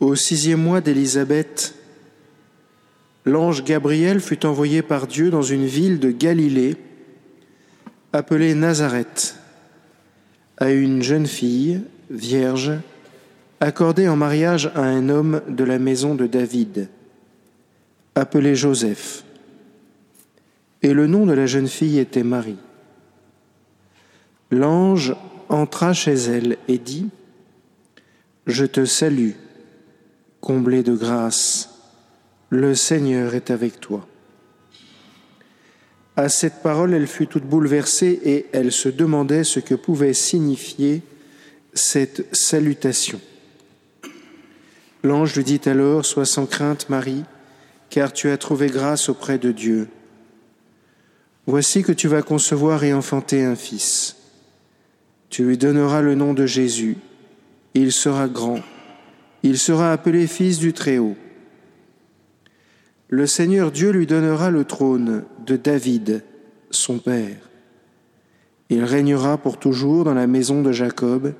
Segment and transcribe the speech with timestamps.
[0.00, 1.74] Au sixième mois d'Élisabeth,
[3.26, 6.76] l'ange Gabriel fut envoyé par Dieu dans une ville de Galilée
[8.14, 9.36] appelée Nazareth
[10.56, 12.72] à une jeune fille, vierge,
[13.60, 16.88] accordée en mariage à un homme de la maison de David,
[18.14, 19.24] appelé Joseph.
[20.80, 22.56] Et le nom de la jeune fille était Marie.
[24.50, 25.14] L'ange
[25.50, 27.10] entra chez elle et dit,
[28.46, 29.32] Je te salue,
[30.40, 31.70] comblée de grâce,
[32.48, 34.06] le Seigneur est avec toi.
[36.16, 41.02] À cette parole, elle fut toute bouleversée et elle se demandait ce que pouvait signifier
[41.72, 43.20] cette salutation.
[45.02, 47.24] L'ange lui dit alors, Sois sans crainte, Marie,
[47.88, 49.88] car tu as trouvé grâce auprès de Dieu.
[51.46, 54.16] Voici que tu vas concevoir et enfanter un fils.
[55.30, 56.96] Tu lui donneras le nom de Jésus.
[57.74, 58.60] Il sera grand.
[59.42, 61.16] Il sera appelé Fils du Très-Haut.
[63.08, 66.22] Le Seigneur Dieu lui donnera le trône de David,
[66.70, 67.50] son père.
[68.68, 71.34] Il régnera pour toujours dans la maison de Jacob,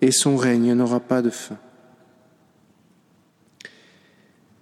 [0.00, 1.58] et son règne n'aura pas de fin.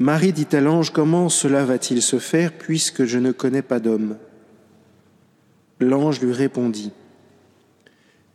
[0.00, 4.16] Marie dit à l'ange, Comment cela va-t-il se faire puisque je ne connais pas d'homme?
[5.80, 6.92] L'ange lui répondit,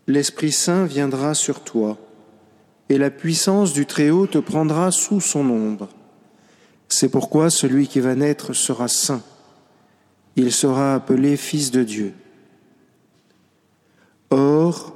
[0.07, 1.97] L'Esprit Saint viendra sur toi,
[2.94, 5.89] et la puissance du Très-Haut te prendra sous son ombre.
[6.89, 9.23] C'est pourquoi celui qui va naître sera saint.
[10.35, 12.13] Il sera appelé Fils de Dieu.
[14.30, 14.94] Or,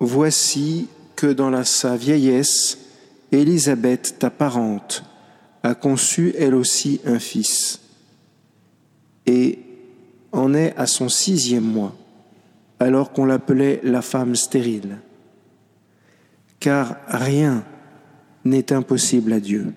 [0.00, 2.76] voici que dans sa vieillesse,
[3.32, 5.02] Élisabeth, ta parente,
[5.62, 7.80] a conçu elle aussi un fils,
[9.24, 9.60] et
[10.30, 11.94] en est à son sixième mois
[12.78, 14.98] alors qu'on l'appelait la femme stérile.
[16.60, 17.64] Car rien
[18.44, 19.72] n'est impossible à Dieu.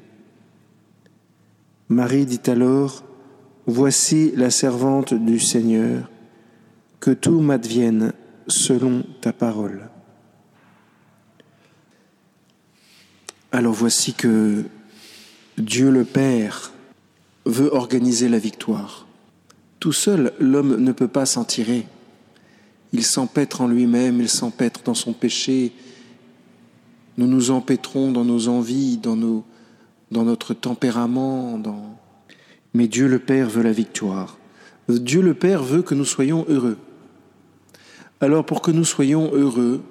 [1.89, 3.03] Marie dit alors,
[3.65, 6.09] Voici la servante du Seigneur,
[6.99, 8.11] que tout m'advienne
[8.47, 9.87] selon ta parole.
[13.53, 14.65] Alors voici que
[15.57, 16.73] Dieu le Père
[17.45, 19.07] veut organiser la victoire.
[19.79, 21.87] Tout seul, l'homme ne peut pas s'en tirer
[22.93, 25.73] il s'empêtre en lui-même, il s'empêtre dans son péché.
[27.17, 29.15] Nous nous empêtrons dans nos envies, dans,
[30.11, 31.57] notre tempérament.
[31.57, 31.97] Dans...
[32.73, 34.37] Mais Dieu le Père veut la victoire.
[34.89, 36.77] Dieu le Père veut que nous soyons heureux.
[38.19, 39.81] Alors pour que nous soyons heureux,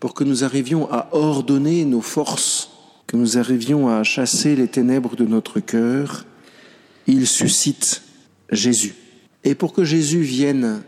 [0.00, 2.70] pour que nous arrivions à ordonner nos forces,
[3.06, 6.26] que nous arrivions à chasser les ténèbres de notre cœur,
[7.06, 8.02] il suscite
[8.50, 8.94] Jésus.
[9.44, 10.82] Et pour que Jésus vienne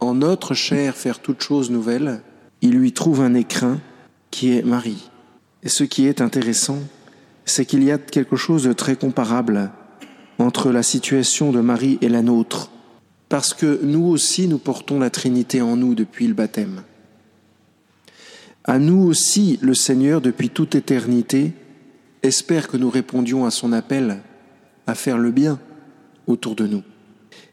[0.00, 2.22] en notre chair faire toute chose nouvelle,
[2.62, 3.78] il lui trouve un écrin
[4.30, 5.10] qui est Marie.
[5.62, 6.78] Et ce qui est intéressant,
[7.44, 9.70] c'est qu'il y a quelque chose de très comparable
[10.38, 12.70] entre la situation de Marie et la nôtre,
[13.28, 16.82] parce que nous aussi nous portons la Trinité en nous depuis le baptême.
[18.64, 21.52] À nous aussi, le Seigneur, depuis toute éternité,
[22.22, 24.20] espère que nous répondions à son appel
[24.86, 25.58] à faire le bien
[26.26, 26.82] autour de nous.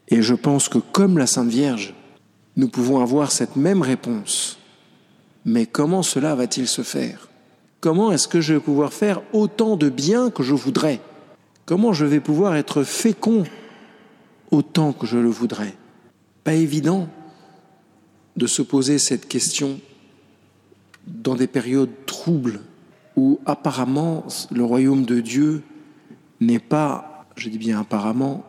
[0.09, 1.95] Et je pense que comme la Sainte Vierge,
[2.57, 4.59] nous pouvons avoir cette même réponse.
[5.45, 7.29] Mais comment cela va-t-il se faire?
[7.85, 10.99] Comment est-ce que je vais pouvoir faire autant de bien que je voudrais?
[11.67, 13.43] Comment je vais pouvoir être fécond
[14.49, 15.75] autant que je le voudrais?
[16.43, 17.07] Pas évident
[18.37, 19.79] de se poser cette question
[21.05, 22.61] dans des périodes troubles
[23.15, 25.61] où apparemment le royaume de Dieu
[26.41, 28.45] n'est pas, je dis bien apparemment,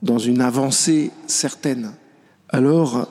[0.00, 1.92] dans une avancée certaine.
[2.48, 3.08] Alors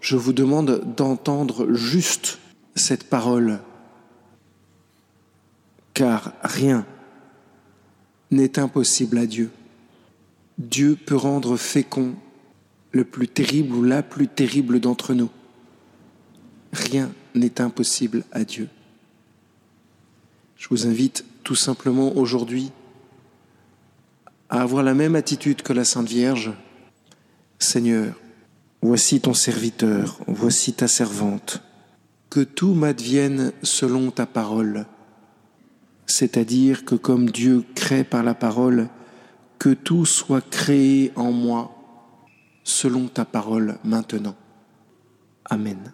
[0.00, 2.40] je vous demande d'entendre juste
[2.74, 3.60] cette parole,
[5.98, 6.86] car rien
[8.30, 9.50] n'est impossible à Dieu.
[10.56, 12.14] Dieu peut rendre fécond
[12.92, 15.28] le plus terrible ou la plus terrible d'entre nous.
[16.72, 18.68] Rien n'est impossible à Dieu.
[20.56, 22.70] Je vous invite tout simplement aujourd'hui
[24.50, 26.52] à avoir la même attitude que la Sainte Vierge.
[27.58, 28.14] Seigneur,
[28.82, 31.60] Voici ton serviteur, voici ta servante.
[32.30, 34.86] Que tout m'advienne selon ta parole.
[36.08, 38.88] C'est-à-dire que comme Dieu crée par la parole,
[39.58, 41.70] que tout soit créé en moi
[42.64, 44.34] selon ta parole maintenant.
[45.44, 45.92] Amen.